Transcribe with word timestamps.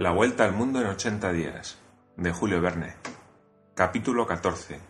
La 0.00 0.12
vuelta 0.12 0.46
al 0.46 0.54
mundo 0.54 0.80
en 0.80 0.86
80 0.86 1.30
días, 1.30 1.78
de 2.16 2.32
Julio 2.32 2.62
Verne. 2.62 2.94
Capítulo 3.74 4.26
14. 4.26 4.80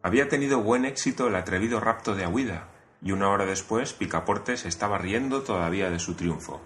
Había 0.00 0.28
tenido 0.28 0.62
buen 0.62 0.84
éxito 0.84 1.26
el 1.26 1.34
atrevido 1.34 1.80
rapto 1.80 2.14
de 2.14 2.22
Aguida, 2.24 2.68
y 3.02 3.10
una 3.10 3.30
hora 3.30 3.46
después 3.46 3.94
Picaporte 3.94 4.56
se 4.58 4.68
estaba 4.68 4.98
riendo 4.98 5.42
todavía 5.42 5.90
de 5.90 5.98
su 5.98 6.14
triunfo. 6.14 6.60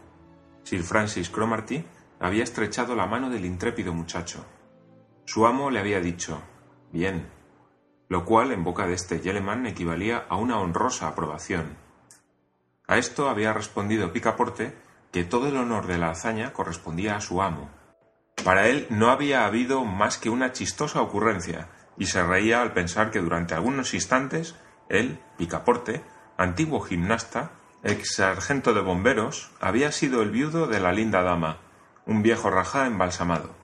Sir 0.65 0.83
Francis 0.83 1.31
Cromarty 1.31 1.83
había 2.19 2.45
estrechado 2.45 2.95
la 2.95 3.07
mano 3.07 3.31
del 3.31 3.47
intrépido 3.47 3.95
muchacho. 3.95 4.45
Su 5.25 5.47
amo 5.47 5.71
le 5.71 5.81
había 5.81 6.03
dicho 6.03 6.43
Bien, 6.93 7.27
lo 8.11 8.27
cual 8.27 8.53
en 8.53 8.65
boca 8.65 8.87
de 8.87 8.93
este 8.93 9.19
Yeleman 9.19 9.65
equivalía 9.65 10.27
a 10.29 10.37
una 10.37 10.61
honrosa 10.61 11.09
aprobación. 11.09 11.79
A 12.87 12.99
esto 12.99 13.31
había 13.31 13.55
respondido 13.55 14.13
Picaporte 14.13 14.90
que 15.13 15.25
todo 15.25 15.49
el 15.49 15.57
honor 15.57 15.87
de 15.87 15.99
la 15.99 16.11
hazaña 16.11 16.53
correspondía 16.53 17.17
a 17.17 17.21
su 17.21 17.43
amo. 17.43 17.71
Para 18.45 18.69
él 18.69 18.87
no 18.91 19.11
había 19.11 19.45
habido 19.45 19.85
más 19.85 20.19
que 20.19 20.31
una 20.31 20.53
chistosa 20.53 21.03
ocurrencia, 21.03 21.69
y 21.99 22.07
se 22.07 22.23
reía 22.23 22.63
al 22.63 22.73
pensar 22.73 23.11
que 23.11 23.21
durante 23.21 23.55
algunos 23.55 23.93
instantes 23.93 24.57
él, 24.89 25.21
Picaporte, 25.37 26.03
antiguo 26.39 26.81
gimnasta, 26.81 27.53
ex 27.83 28.15
sargento 28.17 28.73
de 28.73 28.81
bomberos, 28.81 29.51
había 29.61 29.93
sido 29.93 30.23
el 30.23 30.31
viudo 30.31 30.67
de 30.67 30.81
la 30.81 30.93
linda 30.93 31.23
dama, 31.23 31.59
un 32.07 32.23
viejo 32.23 32.51
rajá 32.51 32.87
embalsamado. 32.87 33.55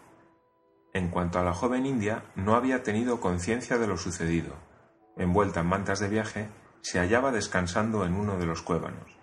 En 0.93 1.09
cuanto 1.09 1.39
a 1.39 1.43
la 1.43 1.53
joven 1.53 1.87
india, 1.87 2.25
no 2.35 2.55
había 2.55 2.83
tenido 2.83 3.21
conciencia 3.21 3.79
de 3.79 3.87
lo 3.87 3.97
sucedido. 3.97 4.55
Envuelta 5.17 5.61
en 5.61 5.67
mantas 5.67 5.99
de 6.01 6.09
viaje, 6.09 6.49
se 6.83 6.99
hallaba 6.99 7.33
descansando 7.33 8.05
en 8.05 8.15
uno 8.15 8.39
de 8.39 8.47
los 8.47 8.63
cuévanos. 8.63 9.16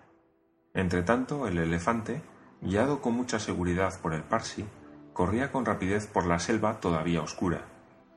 Entretanto, 0.73 1.47
el 1.47 1.57
elefante, 1.57 2.21
guiado 2.61 3.01
con 3.01 3.13
mucha 3.13 3.39
seguridad 3.39 3.99
por 4.01 4.13
el 4.13 4.23
Parsi, 4.23 4.65
corría 5.13 5.51
con 5.51 5.65
rapidez 5.65 6.07
por 6.07 6.25
la 6.25 6.39
selva 6.39 6.79
todavía 6.79 7.21
oscura. 7.21 7.65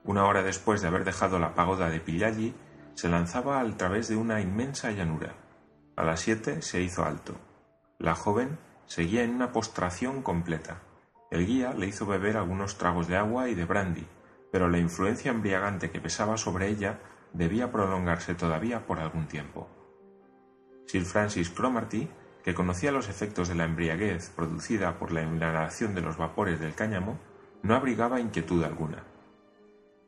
Una 0.04 0.24
hora 0.24 0.42
después 0.42 0.80
de 0.80 0.88
haber 0.88 1.04
dejado 1.04 1.38
la 1.38 1.54
pagoda 1.54 1.90
de 1.90 2.00
Pillaggi, 2.00 2.54
se 2.94 3.08
lanzaba 3.08 3.60
al 3.60 3.76
través 3.76 4.08
de 4.08 4.16
una 4.16 4.40
inmensa 4.40 4.90
llanura. 4.90 5.34
A 5.96 6.04
las 6.04 6.20
siete 6.20 6.62
se 6.62 6.80
hizo 6.80 7.04
alto. 7.04 7.34
La 7.98 8.14
joven 8.14 8.58
seguía 8.86 9.22
en 9.22 9.34
una 9.34 9.52
postración 9.52 10.22
completa. 10.22 10.80
El 11.30 11.46
guía 11.46 11.74
le 11.74 11.86
hizo 11.88 12.06
beber 12.06 12.36
algunos 12.36 12.78
tragos 12.78 13.08
de 13.08 13.16
agua 13.16 13.48
y 13.48 13.54
de 13.54 13.64
brandy, 13.64 14.06
pero 14.50 14.68
la 14.68 14.78
influencia 14.78 15.30
embriagante 15.30 15.90
que 15.90 16.00
pesaba 16.00 16.38
sobre 16.38 16.68
ella 16.68 17.00
debía 17.32 17.70
prolongarse 17.70 18.34
todavía 18.34 18.86
por 18.86 18.98
algún 18.98 19.26
tiempo. 19.26 19.68
Sir 20.86 21.04
Francis 21.04 21.50
Cromarty, 21.50 22.08
que 22.46 22.54
conocía 22.54 22.92
los 22.92 23.08
efectos 23.08 23.48
de 23.48 23.56
la 23.56 23.64
embriaguez 23.64 24.30
producida 24.30 25.00
por 25.00 25.10
la 25.10 25.22
inhalación 25.22 25.96
de 25.96 26.00
los 26.00 26.16
vapores 26.16 26.60
del 26.60 26.76
cáñamo, 26.76 27.18
no 27.64 27.74
abrigaba 27.74 28.20
inquietud 28.20 28.62
alguna. 28.62 29.02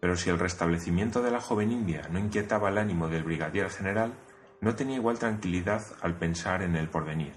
Pero 0.00 0.16
si 0.16 0.30
el 0.30 0.38
restablecimiento 0.38 1.20
de 1.20 1.32
la 1.32 1.40
joven 1.40 1.72
india 1.72 2.06
no 2.12 2.20
inquietaba 2.20 2.68
el 2.68 2.78
ánimo 2.78 3.08
del 3.08 3.24
brigadier 3.24 3.70
general, 3.70 4.12
no 4.60 4.76
tenía 4.76 4.94
igual 4.94 5.18
tranquilidad 5.18 5.82
al 6.00 6.16
pensar 6.16 6.62
en 6.62 6.76
el 6.76 6.88
porvenir. 6.88 7.32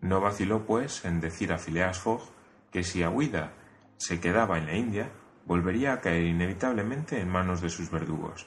No 0.00 0.22
vaciló, 0.22 0.64
pues, 0.64 1.04
en 1.04 1.20
decir 1.20 1.52
a 1.52 1.58
Phileas 1.58 1.98
Fogg 1.98 2.22
que 2.72 2.84
si 2.84 3.02
Aguida 3.02 3.52
se 3.98 4.18
quedaba 4.18 4.56
en 4.56 4.64
la 4.64 4.76
India, 4.76 5.10
volvería 5.44 5.92
a 5.92 6.00
caer 6.00 6.22
inevitablemente 6.22 7.20
en 7.20 7.28
manos 7.28 7.60
de 7.60 7.68
sus 7.68 7.90
verdugos. 7.90 8.46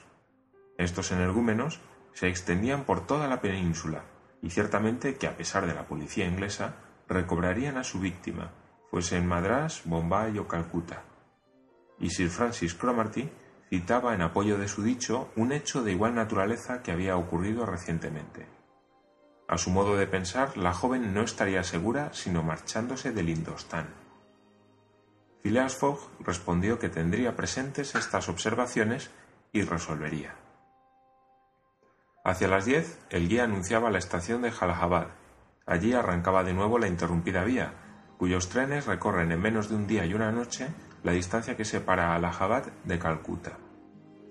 Estos 0.78 1.12
energúmenos 1.12 1.80
se 2.12 2.26
extendían 2.26 2.82
por 2.82 3.06
toda 3.06 3.28
la 3.28 3.40
península, 3.40 4.02
y 4.42 4.50
ciertamente 4.50 5.16
que 5.16 5.26
a 5.26 5.36
pesar 5.36 5.66
de 5.66 5.74
la 5.74 5.86
policía 5.86 6.26
inglesa, 6.26 6.76
recobrarían 7.08 7.76
a 7.76 7.84
su 7.84 8.00
víctima, 8.00 8.52
fuese 8.90 9.16
en 9.16 9.26
Madrás, 9.26 9.82
Bombay 9.84 10.38
o 10.38 10.48
Calcuta. 10.48 11.02
Y 11.98 12.10
Sir 12.10 12.30
Francis 12.30 12.74
Cromarty 12.74 13.30
citaba 13.68 14.14
en 14.14 14.22
apoyo 14.22 14.58
de 14.58 14.68
su 14.68 14.82
dicho 14.82 15.30
un 15.36 15.52
hecho 15.52 15.82
de 15.82 15.92
igual 15.92 16.14
naturaleza 16.14 16.82
que 16.82 16.92
había 16.92 17.16
ocurrido 17.16 17.66
recientemente. 17.66 18.46
A 19.46 19.58
su 19.58 19.70
modo 19.70 19.96
de 19.96 20.06
pensar, 20.06 20.56
la 20.56 20.72
joven 20.72 21.12
no 21.12 21.22
estaría 21.22 21.62
segura 21.62 22.10
sino 22.12 22.42
marchándose 22.42 23.12
del 23.12 23.28
Indostán. 23.28 23.88
Phileas 25.42 25.74
Fogg 25.74 25.98
respondió 26.20 26.78
que 26.78 26.88
tendría 26.88 27.34
presentes 27.34 27.94
estas 27.94 28.28
observaciones 28.28 29.10
y 29.52 29.62
resolvería. 29.62 30.36
Hacia 32.30 32.46
las 32.46 32.64
diez, 32.64 32.96
el 33.10 33.28
guía 33.28 33.42
anunciaba 33.42 33.90
la 33.90 33.98
estación 33.98 34.42
de 34.42 34.52
Jalalabad. 34.52 35.08
Allí 35.66 35.94
arrancaba 35.94 36.44
de 36.44 36.54
nuevo 36.54 36.78
la 36.78 36.86
interrumpida 36.86 37.42
vía, 37.42 37.74
cuyos 38.18 38.48
trenes 38.48 38.86
recorren 38.86 39.32
en 39.32 39.40
menos 39.40 39.68
de 39.68 39.74
un 39.74 39.88
día 39.88 40.06
y 40.06 40.14
una 40.14 40.30
noche 40.30 40.68
la 41.02 41.10
distancia 41.10 41.56
que 41.56 41.64
separa 41.64 42.12
a 42.12 42.14
Allahabad 42.14 42.66
de 42.84 43.00
Calcuta. 43.00 43.58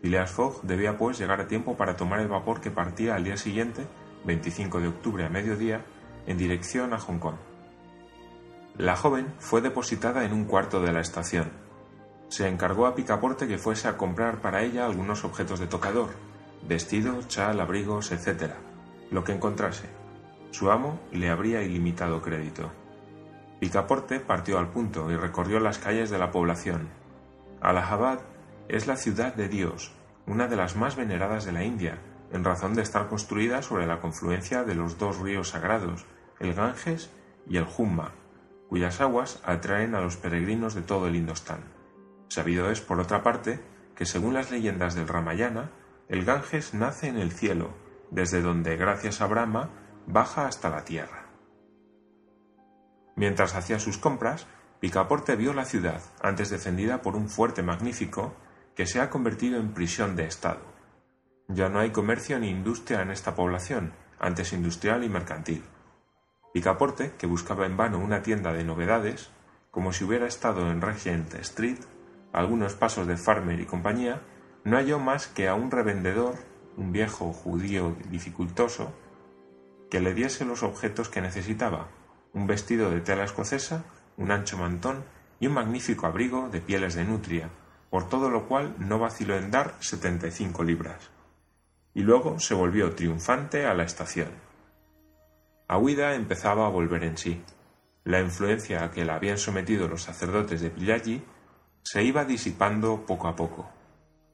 Phileas 0.01 0.31
Fogg 0.31 0.61
debía 0.61 0.97
pues 0.97 1.19
llegar 1.19 1.41
a 1.41 1.47
tiempo 1.49 1.75
para 1.75 1.97
tomar 1.97 2.21
el 2.21 2.29
vapor 2.29 2.61
que 2.61 2.71
partía 2.71 3.15
al 3.15 3.25
día 3.25 3.35
siguiente, 3.35 3.85
25 4.23 4.79
de 4.79 4.87
octubre 4.87 5.25
a 5.25 5.29
mediodía, 5.29 5.83
en 6.25 6.37
dirección 6.37 6.93
a 6.93 6.99
Hong 6.99 7.19
Kong. 7.19 7.35
La 8.77 8.95
joven 8.95 9.27
fue 9.39 9.59
depositada 9.59 10.23
en 10.23 10.31
un 10.31 10.45
cuarto 10.45 10.79
de 10.79 10.93
la 10.93 11.01
estación. 11.01 11.51
Se 12.29 12.47
encargó 12.47 12.85
a 12.85 12.95
Picaporte 12.95 13.45
que 13.45 13.57
fuese 13.57 13.89
a 13.89 13.97
comprar 13.97 14.39
para 14.39 14.63
ella 14.63 14.85
algunos 14.85 15.25
objetos 15.25 15.59
de 15.59 15.67
tocador, 15.67 16.28
vestido, 16.67 17.21
chal, 17.27 17.59
abrigos, 17.59 18.11
etc., 18.11 18.53
lo 19.11 19.23
que 19.23 19.33
encontrase. 19.33 19.89
Su 20.51 20.71
amo 20.71 20.99
le 21.11 21.29
habría 21.29 21.61
ilimitado 21.61 22.21
crédito. 22.21 22.71
Picaporte 23.59 24.19
partió 24.19 24.57
al 24.57 24.69
punto 24.69 25.11
y 25.11 25.15
recorrió 25.15 25.59
las 25.59 25.79
calles 25.79 26.09
de 26.09 26.17
la 26.17 26.31
población. 26.31 26.89
Allahabad 27.61 28.21
es 28.67 28.87
la 28.87 28.95
ciudad 28.95 29.33
de 29.35 29.49
Dios, 29.49 29.91
una 30.25 30.47
de 30.47 30.55
las 30.55 30.75
más 30.75 30.95
veneradas 30.95 31.45
de 31.45 31.51
la 31.51 31.63
India, 31.63 31.99
en 32.31 32.43
razón 32.43 32.73
de 32.73 32.83
estar 32.83 33.07
construida 33.07 33.61
sobre 33.61 33.87
la 33.87 33.99
confluencia 33.99 34.63
de 34.63 34.75
los 34.75 34.97
dos 34.97 35.19
ríos 35.19 35.49
sagrados, 35.49 36.05
el 36.39 36.53
Ganges 36.53 37.11
y 37.47 37.57
el 37.57 37.65
Jumma, 37.65 38.13
cuyas 38.69 39.01
aguas 39.01 39.41
atraen 39.43 39.95
a 39.95 40.01
los 40.01 40.17
peregrinos 40.17 40.75
de 40.75 40.83
todo 40.83 41.07
el 41.07 41.15
Indostán. 41.15 41.63
Sabido 42.27 42.69
es, 42.69 42.79
por 42.79 42.99
otra 42.99 43.23
parte, 43.23 43.59
que 43.95 44.05
según 44.05 44.35
las 44.35 44.51
leyendas 44.51 44.93
del 44.93 45.07
Ramayana, 45.07 45.71
el 46.09 46.25
Ganges 46.25 46.73
nace 46.73 47.07
en 47.07 47.17
el 47.17 47.31
cielo, 47.31 47.69
desde 48.09 48.41
donde, 48.41 48.75
gracias 48.75 49.21
a 49.21 49.27
Brahma, 49.27 49.69
baja 50.07 50.47
hasta 50.47 50.69
la 50.69 50.83
tierra. 50.83 51.27
Mientras 53.15 53.53
hacía 53.53 53.79
sus 53.79 53.99
compras, 53.99 54.47
Picaporte 54.79 55.35
vio 55.35 55.53
la 55.53 55.65
ciudad, 55.65 56.01
antes 56.21 56.49
defendida 56.49 57.01
por 57.03 57.15
un 57.15 57.29
fuerte 57.29 57.61
magnífico, 57.61 58.33
que 58.75 58.87
se 58.87 58.99
ha 58.99 59.09
convertido 59.09 59.59
en 59.59 59.73
prisión 59.73 60.15
de 60.15 60.25
Estado. 60.25 60.61
Ya 61.47 61.69
no 61.69 61.79
hay 61.79 61.91
comercio 61.91 62.39
ni 62.39 62.49
industria 62.49 63.01
en 63.01 63.11
esta 63.11 63.35
población, 63.35 63.93
antes 64.19 64.51
industrial 64.53 65.03
y 65.03 65.09
mercantil. 65.09 65.63
Picaporte, 66.53 67.13
que 67.19 67.27
buscaba 67.27 67.67
en 67.67 67.77
vano 67.77 67.99
una 67.99 68.23
tienda 68.23 68.51
de 68.53 68.63
novedades, 68.63 69.29
como 69.69 69.93
si 69.93 70.05
hubiera 70.05 70.25
estado 70.25 70.71
en 70.71 70.81
Regent 70.81 71.35
Street, 71.35 71.79
algunos 72.33 72.73
pasos 72.73 73.05
de 73.05 73.17
Farmer 73.17 73.59
y 73.59 73.65
compañía, 73.65 74.21
no 74.63 74.77
halló 74.77 74.99
más 74.99 75.27
que 75.27 75.47
a 75.47 75.55
un 75.55 75.71
revendedor, 75.71 76.35
un 76.77 76.91
viejo 76.91 77.31
judío 77.33 77.95
dificultoso, 78.09 78.93
que 79.89 79.99
le 79.99 80.13
diese 80.13 80.45
los 80.45 80.63
objetos 80.63 81.09
que 81.09 81.21
necesitaba, 81.21 81.87
un 82.33 82.47
vestido 82.47 82.91
de 82.91 83.01
tela 83.01 83.23
escocesa, 83.23 83.83
un 84.17 84.31
ancho 84.31 84.57
mantón 84.57 85.03
y 85.39 85.47
un 85.47 85.53
magnífico 85.53 86.05
abrigo 86.05 86.49
de 86.49 86.61
pieles 86.61 86.95
de 86.95 87.05
nutria, 87.05 87.49
por 87.89 88.07
todo 88.07 88.29
lo 88.29 88.47
cual 88.47 88.75
no 88.77 88.99
vaciló 88.99 89.35
en 89.35 89.49
dar 89.49 89.75
setenta 89.79 90.27
y 90.27 90.31
cinco 90.31 90.63
libras. 90.63 91.09
Y 91.93 92.01
luego 92.01 92.39
se 92.39 92.53
volvió 92.53 92.93
triunfante 92.93 93.65
a 93.65 93.73
la 93.73 93.83
estación. 93.83 94.29
Aguida 95.67 96.13
empezaba 96.13 96.65
a 96.65 96.69
volver 96.69 97.03
en 97.03 97.17
sí. 97.17 97.41
La 98.03 98.19
influencia 98.19 98.83
a 98.83 98.91
que 98.91 99.05
la 99.05 99.15
habían 99.15 99.37
sometido 99.37 99.87
los 99.87 100.03
sacerdotes 100.03 100.61
de 100.61 100.69
Pillaggi 100.69 101.23
se 101.83 102.03
iba 102.03 102.25
disipando 102.25 103.05
poco 103.05 103.27
a 103.27 103.35
poco, 103.35 103.69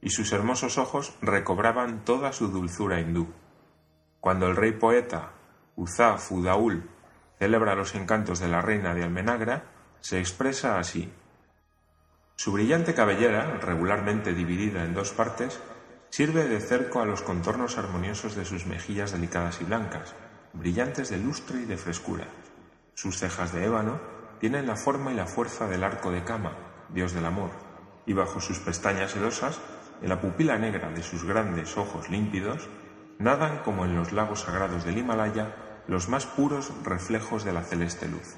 y 0.00 0.10
sus 0.10 0.32
hermosos 0.32 0.78
ojos 0.78 1.14
recobraban 1.22 2.04
toda 2.04 2.32
su 2.32 2.48
dulzura 2.48 3.00
hindú. 3.00 3.28
Cuando 4.20 4.46
el 4.46 4.56
rey 4.56 4.72
poeta 4.72 5.32
Uzá 5.76 6.16
Fudaul 6.16 6.88
celebra 7.38 7.74
los 7.74 7.94
encantos 7.94 8.40
de 8.40 8.48
la 8.48 8.62
reina 8.62 8.94
de 8.94 9.04
Almenagra, 9.04 9.64
se 10.00 10.18
expresa 10.18 10.78
así. 10.78 11.12
Su 12.34 12.52
brillante 12.52 12.94
cabellera, 12.94 13.58
regularmente 13.60 14.32
dividida 14.32 14.84
en 14.84 14.94
dos 14.94 15.12
partes, 15.12 15.60
sirve 16.10 16.48
de 16.48 16.60
cerco 16.60 17.00
a 17.00 17.06
los 17.06 17.22
contornos 17.22 17.76
armoniosos 17.78 18.36
de 18.36 18.44
sus 18.44 18.66
mejillas 18.66 19.12
delicadas 19.12 19.60
y 19.60 19.64
blancas, 19.64 20.14
brillantes 20.54 21.10
de 21.10 21.18
lustre 21.18 21.60
y 21.60 21.64
de 21.64 21.76
frescura. 21.76 22.26
Sus 22.94 23.18
cejas 23.18 23.52
de 23.52 23.64
ébano 23.66 24.00
tienen 24.40 24.66
la 24.66 24.76
forma 24.76 25.12
y 25.12 25.16
la 25.16 25.26
fuerza 25.26 25.66
del 25.66 25.84
arco 25.84 26.10
de 26.10 26.24
Kama, 26.24 26.56
dios 26.88 27.12
del 27.12 27.26
amor, 27.26 27.50
y 28.06 28.12
bajo 28.12 28.40
sus 28.40 28.58
pestañas 28.60 29.10
sedosas, 29.10 29.60
en 30.02 30.08
la 30.08 30.20
pupila 30.20 30.58
negra 30.58 30.90
de 30.90 31.02
sus 31.02 31.24
grandes 31.24 31.76
ojos 31.76 32.10
límpidos, 32.10 32.68
nadan 33.18 33.58
como 33.58 33.84
en 33.84 33.96
los 33.96 34.12
lagos 34.12 34.40
sagrados 34.40 34.84
del 34.84 34.98
Himalaya 34.98 35.54
los 35.88 36.08
más 36.08 36.26
puros 36.26 36.72
reflejos 36.84 37.44
de 37.44 37.52
la 37.52 37.62
celeste 37.62 38.08
luz. 38.08 38.36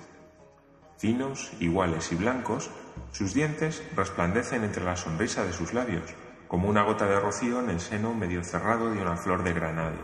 Finos, 0.99 1.53
iguales 1.61 2.13
y 2.13 2.17
blancos, 2.17 2.71
sus 3.13 3.33
dientes 3.33 3.83
resplandecen 3.95 4.65
entre 4.65 4.85
la 4.85 4.97
sonrisa 4.97 5.45
de 5.45 5.53
sus 5.53 5.73
labios, 5.73 6.15
como 6.49 6.69
una 6.69 6.83
gota 6.83 7.07
de 7.07 7.21
rocío 7.21 7.61
en 7.61 7.71
el 7.71 7.81
seno 7.81 8.15
medio 8.15 8.43
cerrado 8.43 8.91
de 8.91 9.01
una 9.01 9.17
flor 9.17 9.45
de 9.45 9.53
granado. 9.53 9.99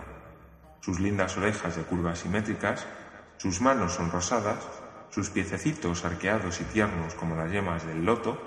Sus 0.81 1.01
lindas 1.01 1.37
orejas 1.37 1.77
de 1.77 1.83
curvas 1.83 2.21
simétricas, 2.21 2.87
sus 3.39 3.61
manos 3.61 3.93
son 3.95 4.11
rosadas, 4.11 4.59
sus 5.11 5.31
piececitos 5.31 6.05
arqueados 6.05 6.61
y 6.61 6.65
tiernos 6.65 7.15
como 7.15 7.37
las 7.37 7.51
yemas 7.51 7.87
del 7.87 8.05
loto, 8.05 8.39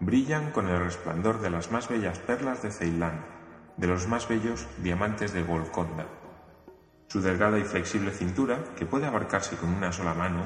brillan 0.00 0.52
con 0.52 0.68
el 0.68 0.78
resplandor 0.78 1.40
de 1.40 1.50
las 1.50 1.72
más 1.72 1.88
bellas 1.88 2.18
perlas 2.20 2.62
de 2.62 2.70
Ceilán, 2.70 3.24
de 3.76 3.86
los 3.88 4.06
más 4.06 4.28
bellos 4.28 4.66
diamantes 4.78 5.32
de 5.32 5.42
Golconda. 5.42 6.06
Su 7.08 7.20
delgada 7.20 7.58
y 7.58 7.64
flexible 7.64 8.12
cintura, 8.12 8.58
que 8.76 8.86
puede 8.86 9.06
abarcarse 9.06 9.56
con 9.56 9.70
una 9.70 9.92
sola 9.92 10.14
mano, 10.14 10.42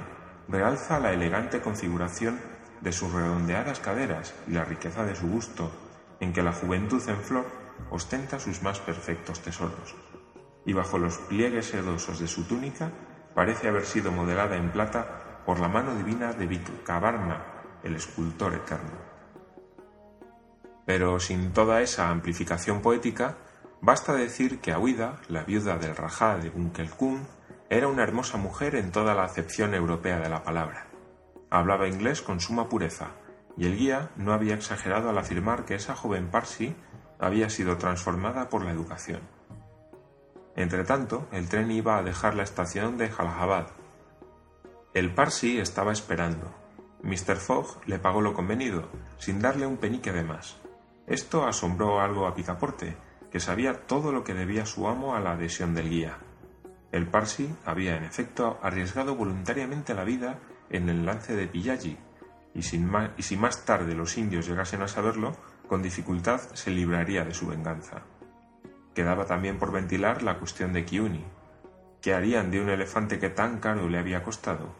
realza 0.49 1.00
la 1.00 1.12
elegante 1.12 1.60
configuración 1.60 2.40
de 2.81 2.93
sus 2.93 3.12
redondeadas 3.12 3.81
caderas 3.81 4.34
y 4.49 4.52
la 4.52 4.64
riqueza 4.64 5.04
de 5.04 5.14
su 5.14 5.26
busto, 5.26 5.70
en 6.20 6.32
que 6.32 6.43
la 6.43 6.52
juventud 6.52 7.02
en 7.08 7.20
flor 7.20 7.46
ostenta 7.90 8.38
sus 8.38 8.62
más 8.62 8.81
perfectos 8.81 9.40
tesoros. 9.40 9.94
Y 10.64 10.72
bajo 10.72 10.98
los 10.98 11.19
pliegues 11.19 11.66
sedosos 11.66 12.20
de 12.20 12.28
su 12.28 12.44
túnica 12.44 12.90
parece 13.34 13.69
haber 13.69 13.84
sido 13.84 14.12
modelada 14.12 14.56
en 14.56 14.70
plata 14.70 15.43
por 15.44 15.58
la 15.58 15.69
mano 15.69 15.94
divina 15.94 16.32
de 16.32 16.46
Vikavarma, 16.46 17.44
el 17.82 17.96
escultor 17.96 18.55
eterno. 18.55 19.11
Pero 20.84 21.20
sin 21.20 21.52
toda 21.52 21.81
esa 21.81 22.11
amplificación 22.11 22.82
poética, 22.82 23.37
basta 23.81 24.14
decir 24.14 24.61
que 24.61 24.73
Aouida, 24.73 25.20
la 25.29 25.44
viuda 25.44 25.79
del 25.79 25.96
Rajá 25.96 26.38
de 26.38 26.50
Bunkelkund, 26.50 27.26
era 27.70 27.88
una 27.88 28.02
hermosa 28.02 28.37
mujer 28.37 28.75
en 28.75 28.93
toda 28.93 29.14
la 29.14 29.25
acepción 29.25 29.75
europea 29.75 30.19
de 30.19 30.29
la 30.29 30.43
palabra. 30.43 30.88
Hablaba 31.50 31.88
inglés 31.88 32.20
con 32.20 32.40
suma 32.40 32.69
pureza, 32.69 33.12
y 33.56 33.67
el 33.67 33.76
guía 33.76 34.11
no 34.17 34.32
había 34.32 34.55
exagerado 34.55 35.11
al 35.11 35.19
afirmar 35.19 35.64
que 35.64 35.75
esa 35.75 35.94
joven 35.94 36.31
Parsi 36.31 36.75
había 37.19 37.49
sido 37.50 37.76
transformada 37.79 38.49
por 38.49 38.64
la 38.64 38.73
educación. 38.73 39.20
Entretanto, 40.56 41.29
el 41.32 41.49
tren 41.49 41.70
iba 41.70 41.96
a 41.96 42.02
dejar 42.02 42.34
la 42.34 42.43
estación 42.43 42.99
de 42.99 43.08
Jallahabad. 43.08 43.69
El 44.93 45.14
Parsi 45.14 45.58
estaba 45.58 45.93
esperando. 45.93 46.52
Mr. 47.02 47.37
Fogg 47.37 47.81
le 47.87 47.99
pagó 47.99 48.20
lo 48.20 48.34
convenido, 48.34 48.88
sin 49.19 49.40
darle 49.40 49.67
un 49.67 49.79
penique 49.79 50.12
de 50.12 50.25
más. 50.25 50.61
Esto 51.06 51.46
asombró 51.46 52.00
algo 52.00 52.26
a 52.26 52.34
Picaporte, 52.34 52.96
que 53.31 53.40
sabía 53.40 53.87
todo 53.87 54.12
lo 54.12 54.25
que 54.25 54.34
debía 54.34 54.66
su 54.66 54.87
amo 54.87 55.14
a 55.14 55.20
la 55.20 55.32
adhesión 55.32 55.75
del 55.75 55.88
guía. 55.88 56.19
El 56.93 57.06
Parsi 57.06 57.54
había, 57.64 57.96
en 57.96 58.04
efecto, 58.04 58.58
arriesgado 58.62 59.16
voluntariamente 59.16 59.94
la 59.94 60.04
vida 60.04 60.38
en 60.70 60.88
el 60.88 61.06
lance 61.06 61.34
de 61.34 61.46
Pillaji, 61.46 61.99
y, 62.54 62.62
sin 62.62 62.87
más, 62.87 63.10
y 63.16 63.22
si 63.22 63.37
más 63.37 63.64
tarde 63.64 63.94
los 63.94 64.19
indios 64.19 64.46
llegasen 64.46 64.82
a 64.82 64.88
saberlo, 64.88 65.34
con 65.66 65.82
dificultad 65.82 66.40
se 66.52 66.70
libraría 66.70 67.25
de 67.25 67.32
su 67.32 67.46
venganza. 67.46 68.02
Quedaba 68.94 69.25
también 69.25 69.58
por 69.58 69.72
ventilar 69.72 70.22
la 70.22 70.38
cuestión 70.38 70.75
de 70.75 70.84
Kiuni. 70.84 71.25
¿Qué 72.02 72.12
harían 72.12 72.50
de 72.50 72.60
un 72.60 72.69
elefante 72.69 73.19
que 73.19 73.31
tan 73.31 73.58
caro 73.58 73.88
le 73.88 73.98
había 73.98 74.22
costado? 74.22 74.75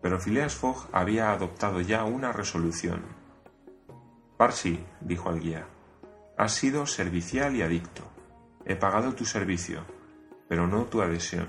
Pero 0.00 0.20
Phileas 0.20 0.54
Fogg 0.54 0.88
había 0.92 1.32
adoptado 1.32 1.80
ya 1.80 2.04
una 2.04 2.32
resolución. 2.32 3.02
Parsi, 4.42 4.84
dijo 5.00 5.28
al 5.28 5.38
guía, 5.38 5.68
has 6.36 6.54
sido 6.54 6.84
servicial 6.84 7.54
y 7.54 7.62
adicto. 7.62 8.02
He 8.66 8.74
pagado 8.74 9.14
tu 9.14 9.24
servicio, 9.24 9.84
pero 10.48 10.66
no 10.66 10.86
tu 10.86 11.00
adhesión. 11.00 11.46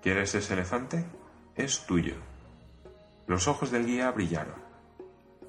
¿Quieres 0.00 0.34
ese 0.34 0.54
elefante? 0.54 1.04
Es 1.54 1.84
tuyo. 1.84 2.14
Los 3.26 3.46
ojos 3.46 3.70
del 3.70 3.84
guía 3.84 4.10
brillaron. 4.10 4.54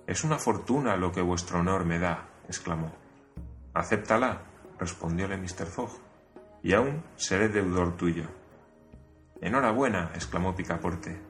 Es 0.06 0.25
una 0.25 0.38
fortuna 0.38 0.98
lo 0.98 1.13
que 1.13 1.22
vuestro 1.22 1.60
honor 1.60 1.86
me 1.86 1.98
da, 1.98 2.27
exclamó. 2.50 2.92
Acéptala, 3.74 4.42
respondióle 4.77 5.38
Mr. 5.38 5.68
Fogg, 5.68 5.92
y 6.62 6.74
aún 6.74 7.06
seré 7.16 7.48
deudor 7.48 7.95
tuyo. 7.95 8.25
Enhorabuena, 9.39 10.12
exclamó 10.13 10.54
Picaporte. 10.54 11.22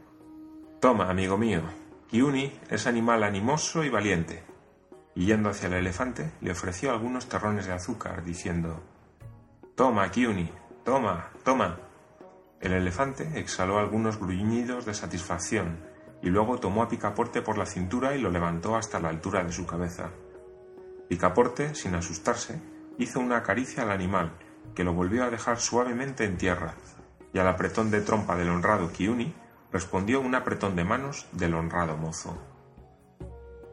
Toma, 0.81 1.07
amigo 1.07 1.37
mío. 1.37 1.61
Kiuni 2.09 2.51
es 2.67 2.87
animal 2.87 3.23
animoso 3.23 3.83
y 3.83 3.89
valiente. 3.89 4.54
Y 5.15 5.25
yendo 5.25 5.49
hacia 5.49 5.67
el 5.67 5.73
elefante, 5.73 6.31
le 6.41 6.51
ofreció 6.51 6.91
algunos 6.91 7.27
terrones 7.27 7.65
de 7.65 7.73
azúcar, 7.73 8.23
diciendo 8.23 8.83
Toma, 9.75 10.11
Kiuni, 10.11 10.51
Toma, 10.83 11.29
toma. 11.43 11.79
El 12.61 12.73
elefante 12.73 13.39
exhaló 13.39 13.79
algunos 13.79 14.19
gruñidos 14.19 14.85
de 14.85 14.93
satisfacción 14.93 15.79
y 16.21 16.29
luego 16.29 16.59
tomó 16.59 16.83
a 16.83 16.89
Picaporte 16.89 17.41
por 17.41 17.57
la 17.57 17.65
cintura 17.65 18.15
y 18.15 18.21
lo 18.21 18.29
levantó 18.29 18.75
hasta 18.75 18.99
la 18.99 19.09
altura 19.09 19.43
de 19.43 19.51
su 19.51 19.65
cabeza. 19.65 20.11
Picaporte, 21.07 21.75
sin 21.75 21.95
asustarse, 21.95 22.61
hizo 22.97 23.19
una 23.19 23.43
caricia 23.43 23.83
al 23.83 23.91
animal, 23.91 24.31
que 24.73 24.83
lo 24.83 24.93
volvió 24.93 25.23
a 25.23 25.29
dejar 25.29 25.59
suavemente 25.59 26.25
en 26.25 26.37
tierra, 26.37 26.75
y 27.33 27.39
al 27.39 27.47
apretón 27.47 27.91
de 27.91 28.01
trompa 28.01 28.35
del 28.35 28.49
honrado 28.49 28.91
Kiuni 28.91 29.33
respondió 29.71 30.21
un 30.21 30.35
apretón 30.35 30.75
de 30.75 30.83
manos 30.83 31.27
del 31.31 31.53
honrado 31.53 31.97
mozo. 31.97 32.37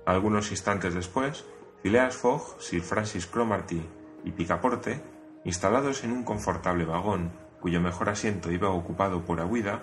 Algunos 0.06 0.50
instantes 0.50 0.94
después, 0.94 1.44
Phileas 1.82 2.16
Fogg, 2.16 2.60
Sir 2.60 2.82
Francis 2.82 3.26
Cromarty 3.26 3.82
y 4.24 4.30
Picaporte 4.32 5.02
instalados 5.44 6.04
en 6.04 6.12
un 6.12 6.24
confortable 6.24 6.84
vagón, 6.84 7.32
cuyo 7.60 7.80
mejor 7.80 8.08
asiento 8.08 8.50
iba 8.50 8.70
ocupado 8.70 9.24
por 9.24 9.40
Aguida, 9.40 9.82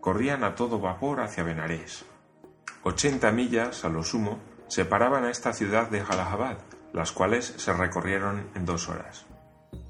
corrían 0.00 0.44
a 0.44 0.54
todo 0.54 0.80
vapor 0.80 1.20
hacia 1.20 1.44
Benarés. 1.44 2.04
Ochenta 2.82 3.32
millas, 3.32 3.84
a 3.84 3.88
lo 3.88 4.02
sumo, 4.02 4.38
separaban 4.68 5.24
a 5.24 5.30
esta 5.30 5.52
ciudad 5.52 5.90
de 5.90 6.00
Jallahabad, 6.00 6.58
las 6.92 7.12
cuales 7.12 7.54
se 7.56 7.72
recorrieron 7.72 8.48
en 8.54 8.64
dos 8.64 8.88
horas. 8.88 9.26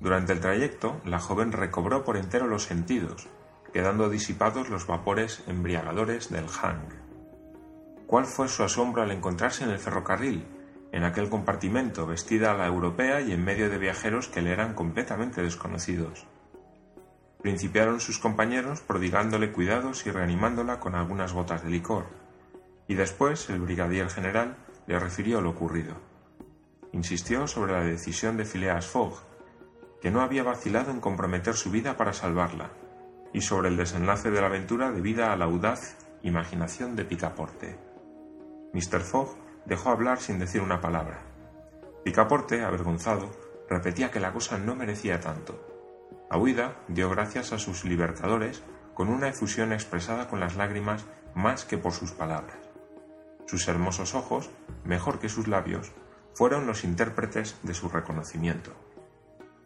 Durante 0.00 0.32
el 0.32 0.40
trayecto, 0.40 1.00
la 1.04 1.20
joven 1.20 1.52
recobró 1.52 2.04
por 2.04 2.16
entero 2.16 2.46
los 2.46 2.64
sentidos, 2.64 3.28
quedando 3.72 4.08
disipados 4.08 4.68
los 4.68 4.86
vapores 4.86 5.42
embriagadores 5.46 6.30
del 6.30 6.48
Hang. 6.48 6.99
¿Cuál 8.10 8.24
fue 8.24 8.48
su 8.48 8.64
asombro 8.64 9.02
al 9.02 9.12
encontrarse 9.12 9.62
en 9.62 9.70
el 9.70 9.78
ferrocarril, 9.78 10.44
en 10.90 11.04
aquel 11.04 11.28
compartimento 11.28 12.08
vestida 12.08 12.50
a 12.50 12.56
la 12.56 12.66
europea 12.66 13.20
y 13.20 13.30
en 13.30 13.44
medio 13.44 13.70
de 13.70 13.78
viajeros 13.78 14.26
que 14.26 14.42
le 14.42 14.50
eran 14.50 14.74
completamente 14.74 15.42
desconocidos. 15.42 16.26
Principiaron 17.40 18.00
sus 18.00 18.18
compañeros 18.18 18.80
prodigándole 18.80 19.52
cuidados 19.52 20.04
y 20.06 20.10
reanimándola 20.10 20.80
con 20.80 20.96
algunas 20.96 21.32
gotas 21.32 21.62
de 21.62 21.70
licor, 21.70 22.06
y 22.88 22.96
después 22.96 23.48
el 23.48 23.60
brigadier 23.60 24.10
general 24.10 24.56
le 24.88 24.98
refirió 24.98 25.40
lo 25.40 25.50
ocurrido. 25.50 25.94
Insistió 26.90 27.46
sobre 27.46 27.74
la 27.74 27.84
decisión 27.84 28.36
de 28.36 28.44
Phileas 28.44 28.88
Fogg, 28.88 29.22
que 30.02 30.10
no 30.10 30.22
había 30.22 30.42
vacilado 30.42 30.90
en 30.90 30.98
comprometer 30.98 31.54
su 31.54 31.70
vida 31.70 31.96
para 31.96 32.12
salvarla, 32.12 32.72
y 33.32 33.42
sobre 33.42 33.68
el 33.68 33.76
desenlace 33.76 34.32
de 34.32 34.40
la 34.40 34.48
aventura 34.48 34.90
debida 34.90 35.32
a 35.32 35.36
la 35.36 35.44
audaz 35.44 35.96
imaginación 36.24 36.96
de 36.96 37.04
Picaporte. 37.04 37.89
Mr. 38.72 39.00
Fogg 39.00 39.36
dejó 39.66 39.90
hablar 39.90 40.20
sin 40.20 40.38
decir 40.38 40.60
una 40.60 40.80
palabra. 40.80 41.22
Picaporte, 42.04 42.62
avergonzado, 42.62 43.30
repetía 43.68 44.10
que 44.10 44.20
la 44.20 44.32
cosa 44.32 44.58
no 44.58 44.74
merecía 44.74 45.20
tanto. 45.20 45.66
Ahuida 46.30 46.76
dio 46.88 47.10
gracias 47.10 47.52
a 47.52 47.58
sus 47.58 47.84
libertadores 47.84 48.62
con 48.94 49.08
una 49.08 49.28
efusión 49.28 49.72
expresada 49.72 50.28
con 50.28 50.40
las 50.40 50.56
lágrimas 50.56 51.04
más 51.34 51.64
que 51.64 51.78
por 51.78 51.92
sus 51.92 52.12
palabras. 52.12 52.56
Sus 53.46 53.66
hermosos 53.68 54.14
ojos, 54.14 54.50
mejor 54.84 55.18
que 55.18 55.28
sus 55.28 55.48
labios, 55.48 55.92
fueron 56.34 56.66
los 56.66 56.84
intérpretes 56.84 57.56
de 57.62 57.74
su 57.74 57.88
reconocimiento. 57.88 58.72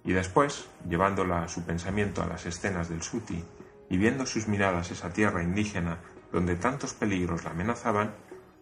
Y 0.05 0.13
después, 0.13 0.69
llevándola 0.89 1.49
su 1.49 1.65
pensamiento 1.65 2.23
a 2.23 2.27
las 2.27 2.47
escenas 2.47 2.89
del 2.89 3.03
Suti 3.03 3.45
y 3.89 3.97
viendo 3.97 4.27
sus 4.27 4.49
miradas 4.49 4.91
esa 4.91 5.13
tierra 5.13 5.43
indígena 5.43 5.99
donde 6.33 6.57
tantos 6.57 6.95
peligros 6.95 7.45
la 7.45 7.51
amenazaban, 7.51 8.15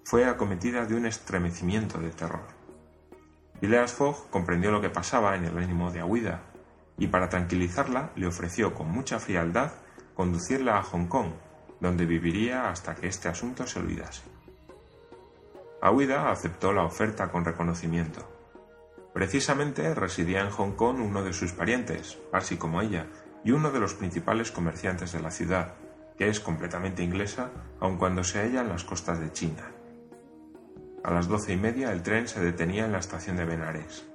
fue 0.04 0.26
acometida 0.26 0.87
de 0.87 0.94
un 0.94 1.06
estremecimiento 1.06 1.99
de 1.99 2.11
terror. 2.11 2.47
Phileas 3.61 3.92
Fogg 3.92 4.28
comprendió 4.30 4.73
lo 4.73 4.80
que 4.80 4.90
pasaba 4.90 5.37
en 5.37 5.44
el 5.44 5.56
ánimo 5.56 5.90
de 5.90 6.00
Aouida 6.00 6.42
y 6.99 7.06
para 7.06 7.28
tranquilizarla 7.28 8.11
le 8.16 8.26
ofreció 8.26 8.75
con 8.75 8.90
mucha 8.90 9.18
frialdad 9.18 9.73
conducirla 10.14 10.78
a 10.78 10.82
Hong 10.82 11.06
Kong, 11.06 11.32
donde 11.80 12.04
viviría 12.04 12.68
hasta 12.68 12.94
que 12.94 13.06
este 13.06 13.28
asunto 13.28 13.66
se 13.66 13.78
olvidase. 13.78 14.23
Aouida 15.80 16.30
aceptó 16.30 16.73
la 16.73 16.85
oferta 16.85 17.30
con 17.30 17.44
reconocimiento. 17.44 18.28
Precisamente 19.12 19.94
residía 19.94 20.40
en 20.40 20.50
Hong 20.50 20.73
Kong 20.73 21.00
uno 21.00 21.23
de 21.23 21.32
sus 21.32 21.52
parientes, 21.52 22.18
así 22.32 22.56
como 22.56 22.80
ella, 22.80 23.06
y 23.44 23.50
uno 23.50 23.71
de 23.71 23.80
los 23.80 23.94
principales 23.94 24.52
comerciantes 24.52 25.12
de 25.12 25.21
la 25.21 25.30
ciudad, 25.30 25.75
que 26.16 26.28
es 26.28 26.40
completamente 26.40 27.02
inglesa, 27.02 27.50
aun 27.80 27.97
cuando 27.97 28.23
se 28.23 28.38
halla 28.38 28.61
en 28.61 28.68
las 28.68 28.85
costas 28.85 29.18
de 29.18 29.32
China. 29.32 29.71
A 31.04 31.12
las 31.12 31.26
doce 31.26 31.52
y 31.52 31.56
media 31.56 31.92
el 31.92 32.02
tren 32.02 32.28
se 32.28 32.40
detenía 32.40 32.85
en 32.85 32.92
la 32.92 32.99
estación 32.99 33.37
de 33.37 33.44
Benares. 33.44 34.06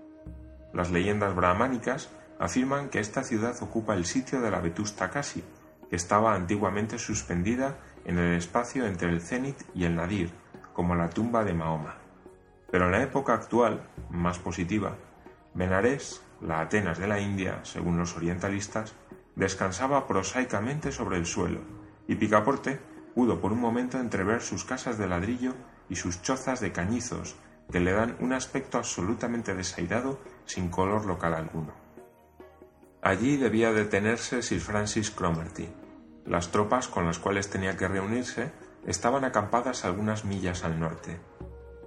Las 0.74 0.90
leyendas 0.90 1.36
brahmánicas 1.36 2.10
afirman 2.40 2.90
que 2.90 3.00
esta 3.00 3.24
ciudad 3.24 3.56
ocupa 3.62 3.96
el 3.96 4.06
sitio 4.06 4.40
de 4.40 4.52
la 4.52 4.62
Vetusta 4.62 5.10
Casi, 5.10 5.44
que 5.90 5.96
estaba 5.98 6.34
antiguamente 6.34 6.98
suspendida 6.98 7.78
en 8.06 8.18
el 8.18 8.38
espacio 8.38 8.86
entre 8.86 9.10
el 9.10 9.22
cenit 9.22 9.58
y 9.74 9.84
el 9.84 9.96
nadir, 9.96 10.32
como 10.74 10.96
la 10.96 11.10
tumba 11.10 11.44
de 11.44 11.54
Mahoma. 11.54 11.96
Pero 12.72 12.86
en 12.86 12.92
la 12.92 13.04
época 13.04 13.34
actual, 13.34 13.82
más 14.10 14.40
positiva, 14.40 14.96
Benares, 15.54 16.22
la 16.42 16.62
Atenas 16.62 17.00
de 17.00 17.08
la 17.08 17.20
India, 17.20 17.60
según 17.64 17.98
los 17.98 18.16
orientalistas, 18.16 18.94
descansaba 19.36 20.08
prosaicamente 20.08 20.92
sobre 20.92 21.18
el 21.18 21.26
suelo, 21.26 21.62
y 22.08 22.16
Picaporte 22.16 22.80
pudo 23.14 23.42
por 23.42 23.52
un 23.52 23.60
momento 23.60 24.00
entrever 24.00 24.42
sus 24.42 24.64
casas 24.64 24.98
de 24.98 25.08
ladrillo 25.08 25.54
y 25.90 25.96
sus 25.96 26.22
chozas 26.22 26.60
de 26.60 26.72
cañizos, 26.72 27.36
que 27.72 27.80
le 27.80 27.92
dan 27.92 28.16
un 28.20 28.34
aspecto 28.34 28.78
absolutamente 28.78 29.54
desairado 29.54 30.20
sin 30.46 30.70
color 30.70 31.06
local 31.06 31.34
alguno. 31.34 31.74
Allí 33.02 33.38
debía 33.38 33.72
detenerse 33.72 34.42
Sir 34.42 34.60
Francis 34.60 35.12
Cromarty. 35.12 35.70
Las 36.26 36.52
tropas 36.52 36.88
con 36.88 37.06
las 37.06 37.20
cuales 37.20 37.50
tenía 37.50 37.78
que 37.78 37.88
reunirse 37.88 38.52
estaban 38.86 39.24
acampadas 39.24 39.86
algunas 39.86 40.26
millas 40.26 40.64
al 40.64 40.80
norte. 40.80 41.20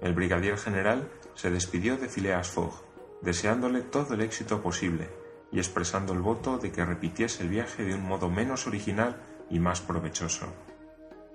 El 0.01 0.13
brigadier 0.13 0.57
general 0.57 1.09
se 1.35 1.51
despidió 1.51 1.97
de 1.97 2.09
Phileas 2.09 2.49
Fogg, 2.49 2.73
deseándole 3.21 3.81
todo 3.81 4.13
el 4.13 4.21
éxito 4.21 4.61
posible 4.61 5.09
y 5.51 5.59
expresando 5.59 6.13
el 6.13 6.21
voto 6.21 6.57
de 6.57 6.71
que 6.71 6.85
repitiese 6.85 7.43
el 7.43 7.49
viaje 7.49 7.83
de 7.83 7.95
un 7.95 8.03
modo 8.03 8.29
menos 8.29 8.67
original 8.67 9.21
y 9.49 9.59
más 9.59 9.81
provechoso. 9.81 10.47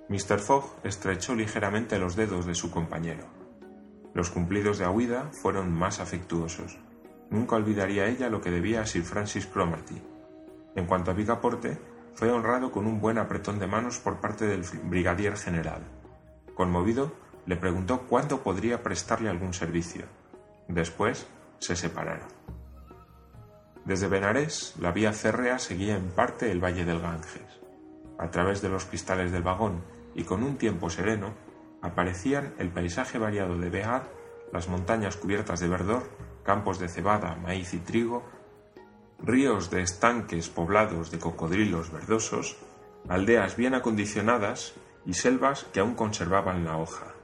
Mr. 0.09 0.39
Fogg 0.39 0.71
estrechó 0.85 1.35
ligeramente 1.35 1.99
los 1.99 2.15
dedos 2.15 2.47
de 2.47 2.55
su 2.55 2.71
compañero. 2.71 3.25
Los 4.15 4.31
cumplidos 4.31 4.79
de 4.79 4.85
Aouida 4.85 5.31
fueron 5.33 5.73
más 5.73 5.99
afectuosos. 5.99 6.79
Nunca 7.29 7.57
olvidaría 7.57 8.07
ella 8.07 8.31
lo 8.31 8.41
que 8.41 8.53
debía 8.53 8.83
a 8.83 8.87
Sir 8.87 9.03
Francis 9.03 9.47
Cromarty. 9.47 10.01
En 10.77 10.87
cuanto 10.87 11.11
a 11.11 11.15
Picaporte, 11.15 11.77
fue 12.15 12.31
honrado 12.31 12.71
con 12.71 12.87
un 12.87 13.01
buen 13.01 13.19
apretón 13.19 13.59
de 13.59 13.67
manos 13.67 13.99
por 13.99 14.21
parte 14.21 14.47
del 14.47 14.63
brigadier 14.85 15.37
general. 15.37 15.83
Conmovido, 16.55 17.13
le 17.45 17.57
preguntó 17.57 18.03
cuándo 18.03 18.43
podría 18.43 18.83
prestarle 18.83 19.29
algún 19.29 19.55
servicio. 19.55 20.05
Después 20.69 21.27
se 21.59 21.75
separaron. 21.75 22.29
Desde 23.85 24.09
Benarés, 24.09 24.75
la 24.81 24.93
vía 24.93 25.13
férrea 25.13 25.59
seguía 25.59 25.97
en 25.97 26.11
parte 26.11 26.51
el 26.51 26.63
valle 26.63 26.85
del 26.85 27.01
Ganges. 27.01 27.61
A 28.19 28.31
través 28.31 28.63
de 28.63 28.69
los 28.69 28.85
cristales 28.85 29.31
del 29.31 29.43
vagón 29.43 29.83
y 30.17 30.25
con 30.25 30.43
un 30.43 30.57
tiempo 30.57 30.91
sereno, 30.91 31.35
aparecían 31.83 32.55
el 32.59 32.71
paisaje 32.71 33.19
variado 33.19 33.59
de 33.59 33.71
Behar, 33.71 34.11
las 34.53 34.69
montañas 34.69 35.17
cubiertas 35.17 35.61
de 35.61 35.69
verdor, 35.69 36.09
campos 36.43 36.79
de 36.79 36.89
cebada, 36.89 37.37
maíz 37.37 37.75
y 37.75 37.79
trigo, 37.79 38.25
ríos 39.19 39.71
de 39.71 39.83
estanques 39.83 40.49
poblados 40.49 41.11
de 41.11 41.19
cocodrilos 41.19 41.93
verdosos, 41.93 42.57
aldeas 43.09 43.57
bien 43.57 43.75
acondicionadas 43.75 44.75
y 45.05 45.13
selvas 45.15 45.65
que 45.73 45.81
aún 45.81 45.95
conservaban 45.95 46.65
la 46.65 46.79
hoja. 46.79 47.15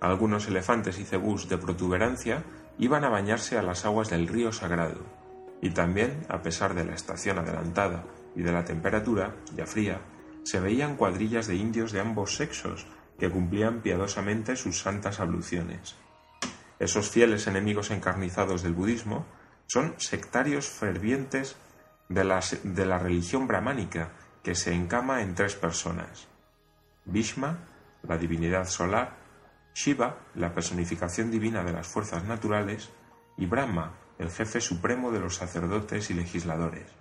Algunos 0.00 0.46
elefantes 0.46 0.98
y 0.98 1.04
cebús 1.04 1.48
de 1.48 1.58
protuberancia 1.58 2.44
iban 2.78 3.04
a 3.04 3.10
bañarse 3.10 3.58
a 3.58 3.62
las 3.62 3.84
aguas 3.84 4.08
del 4.08 4.28
río 4.28 4.52
sagrado, 4.52 5.00
y 5.60 5.70
también, 5.70 6.24
a 6.28 6.40
pesar 6.42 6.74
de 6.74 6.84
la 6.84 6.94
estación 6.94 7.38
adelantada 7.38 8.04
y 8.34 8.42
de 8.42 8.52
la 8.52 8.64
temperatura 8.64 9.34
ya 9.54 9.66
fría, 9.66 10.00
se 10.44 10.60
veían 10.60 10.96
cuadrillas 10.96 11.46
de 11.46 11.56
indios 11.56 11.92
de 11.92 12.00
ambos 12.00 12.36
sexos 12.36 12.86
que 13.18 13.30
cumplían 13.30 13.80
piadosamente 13.80 14.56
sus 14.56 14.80
santas 14.80 15.20
abluciones. 15.20 15.96
Esos 16.78 17.10
fieles 17.10 17.46
enemigos 17.46 17.90
encarnizados 17.90 18.62
del 18.62 18.72
budismo 18.72 19.26
son 19.66 19.94
sectarios 19.98 20.66
fervientes 20.66 21.56
de 22.08 22.24
la, 22.24 22.40
de 22.64 22.86
la 22.86 22.98
religión 22.98 23.46
brahmánica 23.46 24.12
que 24.42 24.54
se 24.54 24.72
encama 24.74 25.22
en 25.22 25.34
tres 25.34 25.54
personas. 25.54 26.26
Bhishma, 27.04 27.58
la 28.02 28.16
divinidad 28.16 28.66
solar, 28.66 29.18
Shiva, 29.74 30.18
la 30.34 30.52
personificación 30.52 31.30
divina 31.30 31.62
de 31.62 31.72
las 31.72 31.86
fuerzas 31.86 32.24
naturales, 32.24 32.90
y 33.36 33.46
Brahma, 33.46 33.94
el 34.18 34.30
jefe 34.30 34.60
supremo 34.60 35.12
de 35.12 35.20
los 35.20 35.36
sacerdotes 35.36 36.10
y 36.10 36.14
legisladores. 36.14 36.99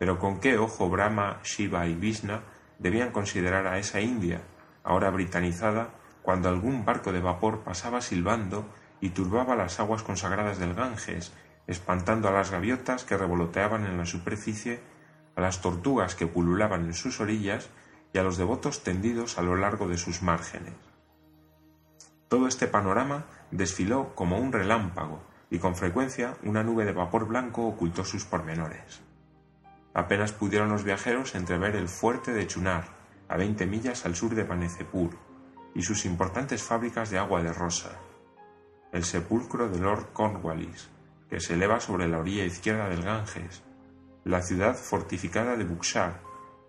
Pero 0.00 0.18
con 0.18 0.40
qué 0.40 0.56
ojo 0.56 0.88
Brahma, 0.88 1.40
Shiva 1.44 1.86
y 1.86 1.94
Vishna 1.94 2.40
debían 2.78 3.12
considerar 3.12 3.66
a 3.66 3.78
esa 3.78 4.00
India, 4.00 4.40
ahora 4.82 5.10
britanizada, 5.10 5.90
cuando 6.22 6.48
algún 6.48 6.86
barco 6.86 7.12
de 7.12 7.20
vapor 7.20 7.64
pasaba 7.64 8.00
silbando 8.00 8.64
y 9.02 9.10
turbaba 9.10 9.56
las 9.56 9.78
aguas 9.78 10.02
consagradas 10.02 10.58
del 10.58 10.72
Ganges, 10.72 11.34
espantando 11.66 12.28
a 12.28 12.32
las 12.32 12.50
gaviotas 12.50 13.04
que 13.04 13.18
revoloteaban 13.18 13.84
en 13.84 13.98
la 13.98 14.06
superficie, 14.06 14.80
a 15.36 15.42
las 15.42 15.60
tortugas 15.60 16.14
que 16.14 16.26
pululaban 16.26 16.86
en 16.86 16.94
sus 16.94 17.20
orillas 17.20 17.68
y 18.14 18.18
a 18.18 18.22
los 18.22 18.38
devotos 18.38 18.82
tendidos 18.82 19.36
a 19.36 19.42
lo 19.42 19.54
largo 19.54 19.86
de 19.86 19.98
sus 19.98 20.22
márgenes. 20.22 20.72
Todo 22.28 22.46
este 22.46 22.68
panorama 22.68 23.26
desfiló 23.50 24.14
como 24.14 24.38
un 24.38 24.50
relámpago 24.50 25.22
y 25.50 25.58
con 25.58 25.76
frecuencia 25.76 26.38
una 26.42 26.62
nube 26.62 26.86
de 26.86 26.94
vapor 26.94 27.28
blanco 27.28 27.66
ocultó 27.66 28.02
sus 28.02 28.24
pormenores. 28.24 29.09
Apenas 29.94 30.32
pudieron 30.32 30.68
los 30.68 30.84
viajeros 30.84 31.34
entrever 31.34 31.74
el 31.76 31.88
fuerte 31.88 32.32
de 32.32 32.46
Chunar, 32.46 32.84
a 33.28 33.36
veinte 33.36 33.66
millas 33.66 34.06
al 34.06 34.14
sur 34.14 34.34
de 34.34 34.44
Panecepur, 34.44 35.10
y 35.74 35.82
sus 35.82 36.04
importantes 36.04 36.62
fábricas 36.62 37.10
de 37.10 37.18
agua 37.18 37.42
de 37.42 37.52
rosa, 37.52 37.90
el 38.92 39.04
sepulcro 39.04 39.68
de 39.68 39.78
Lord 39.78 40.12
Cornwallis, 40.12 40.88
que 41.28 41.40
se 41.40 41.54
eleva 41.54 41.80
sobre 41.80 42.08
la 42.08 42.18
orilla 42.18 42.44
izquierda 42.44 42.88
del 42.88 43.02
Ganges, 43.02 43.62
la 44.24 44.42
ciudad 44.42 44.74
fortificada 44.74 45.56
de 45.56 45.64
Buxar, 45.64 46.20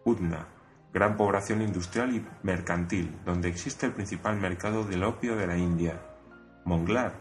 Utna, 0.03 0.47
gran 0.93 1.17
población 1.17 1.61
industrial 1.61 2.15
y 2.15 2.25
mercantil, 2.43 3.17
donde 3.25 3.49
existe 3.49 3.85
el 3.85 3.93
principal 3.93 4.37
mercado 4.37 4.83
del 4.83 5.03
opio 5.03 5.35
de 5.35 5.47
la 5.47 5.57
India. 5.57 6.01
Monglar, 6.65 7.13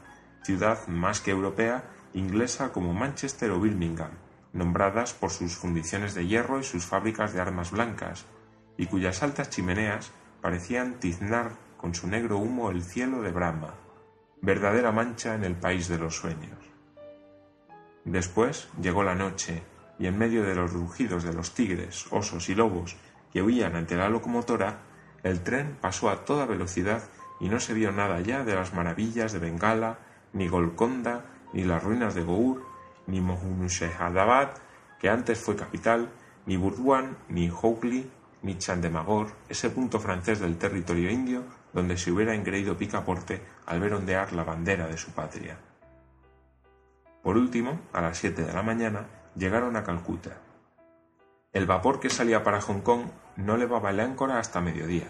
ciudad 0.43 0.87
más 0.87 1.21
que 1.21 1.31
europea, 1.31 1.85
inglesa 2.15 2.73
como 2.73 2.93
Manchester 2.93 3.51
o 3.53 3.61
Birmingham, 3.61 4.11
nombradas 4.53 5.15
por 5.15 5.31
sus 5.31 5.55
fundiciones 5.55 6.15
de 6.15 6.27
hierro 6.27 6.59
y 6.59 6.65
sus 6.65 6.85
fábricas 6.85 7.33
de 7.33 7.41
armas 7.41 7.71
blancas, 7.71 8.27
y 8.77 8.87
cuyas 8.87 9.23
altas 9.23 9.51
chimeneas 9.51 10.13
parecían 10.41 11.01
tiznar 11.01 11.53
con 11.77 11.95
su 11.95 12.09
negro 12.09 12.39
humo 12.39 12.71
el 12.71 12.83
cielo 12.83 13.23
de 13.23 13.31
Brahma, 13.31 13.75
verdadera 14.43 14.93
mancha 14.93 15.35
en 15.35 15.45
el 15.45 15.55
país 15.55 15.89
de 15.89 15.99
los 15.99 16.17
sueños. 16.17 16.59
Después 18.05 18.69
llegó 18.81 19.03
la 19.03 19.15
noche, 19.15 19.63
y 19.99 20.07
en 20.07 20.19
medio 20.19 20.43
de 20.43 20.55
los 20.55 20.73
rugidos 20.73 21.25
de 21.25 21.35
los 21.35 21.53
tigres, 21.53 22.07
osos 22.11 22.49
y 22.49 22.55
lobos 22.55 22.97
que 23.33 23.43
huían 23.43 23.77
ante 23.77 23.97
la 23.97 24.09
locomotora, 24.09 24.83
el 25.23 25.43
tren 25.43 25.77
pasó 25.81 26.09
a 26.09 26.25
toda 26.25 26.47
velocidad 26.47 27.03
y 27.39 27.49
no 27.49 27.61
se 27.61 27.75
vio 27.75 27.93
nada 27.93 28.21
ya 28.21 28.45
de 28.45 28.55
las 28.55 28.73
maravillas 28.73 29.33
de 29.33 29.39
Bengala, 29.39 29.99
ni 30.33 30.49
Golconda, 30.49 31.27
ni 31.53 31.65
las 31.65 31.83
ruinas 31.83 32.15
de 32.15 32.23
Gour, 32.23 32.65
ni 33.07 33.21
Mohunushehadabad, 33.21 34.51
que 34.99 35.09
antes 35.09 35.39
fue 35.39 35.57
capital, 35.57 36.11
ni 36.47 36.57
Burdwan, 36.57 37.17
ni 37.29 37.49
Hougli, 37.49 38.11
ni 38.43 38.59
Chandemagor, 38.59 39.33
ese 39.49 39.71
punto 39.71 40.01
francés 40.01 40.41
del 40.41 40.59
territorio 40.59 41.11
indio 41.11 41.45
donde 41.73 41.97
se 41.97 42.11
hubiera 42.11 42.35
engreído 42.35 42.77
Picaporte 42.77 43.43
al 43.67 43.81
ver 43.81 43.95
ondear 43.95 44.33
la 44.33 44.45
bandera 44.45 44.87
de 44.87 44.97
su 44.97 45.13
patria. 45.13 45.59
Por 47.23 47.37
último, 47.37 47.81
a 47.93 48.01
las 48.01 48.19
siete 48.19 48.45
de 48.45 48.53
la 48.53 48.63
mañana, 48.63 49.07
llegaron 49.37 49.77
a 49.77 49.85
Calcuta, 49.85 50.39
el 51.53 51.67
vapor 51.67 51.99
que 51.99 52.11
salía 52.11 52.45
para 52.45 52.61
Hong 52.61 52.81
Kong 52.81 53.07
no 53.35 53.57
levaba 53.57 53.91
el 53.91 53.99
áncora 53.99 54.39
hasta 54.39 54.61
mediodía. 54.61 55.09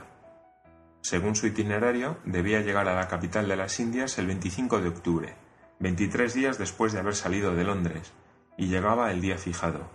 Según 1.02 1.36
su 1.36 1.46
itinerario, 1.46 2.16
debía 2.24 2.62
llegar 2.62 2.88
a 2.88 2.94
la 2.94 3.08
capital 3.08 3.46
de 3.46 3.56
las 3.56 3.78
Indias 3.78 4.18
el 4.18 4.26
25 4.26 4.80
de 4.80 4.88
octubre, 4.88 5.36
23 5.80 6.34
días 6.34 6.58
después 6.58 6.92
de 6.92 7.00
haber 7.00 7.14
salido 7.14 7.54
de 7.54 7.64
Londres, 7.64 8.12
y 8.56 8.66
llegaba 8.66 9.10
el 9.10 9.20
día 9.20 9.38
fijado. 9.38 9.88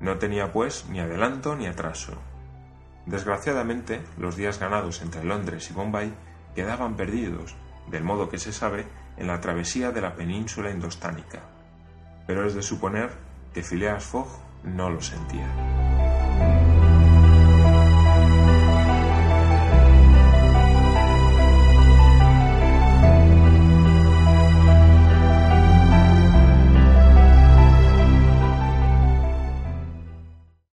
No 0.00 0.18
tenía, 0.18 0.52
pues, 0.52 0.86
ni 0.90 1.00
adelanto 1.00 1.56
ni 1.56 1.66
atraso. 1.66 2.12
Desgraciadamente, 3.06 4.02
los 4.18 4.36
días 4.36 4.60
ganados 4.60 5.00
entre 5.00 5.24
Londres 5.24 5.70
y 5.70 5.72
Bombay 5.72 6.12
quedaban 6.54 6.94
perdidos, 6.96 7.56
del 7.90 8.04
modo 8.04 8.28
que 8.28 8.38
se 8.38 8.52
sabe, 8.52 8.86
en 9.16 9.26
la 9.26 9.40
travesía 9.40 9.92
de 9.92 10.02
la 10.02 10.14
península 10.14 10.70
indostánica. 10.70 11.40
Pero 12.26 12.46
es 12.46 12.54
de 12.54 12.62
suponer 12.62 13.10
que 13.54 13.62
Phileas 13.62 14.04
Fogg 14.04 14.28
no 14.62 14.90
lo 14.90 15.00
sentía. 15.00 15.77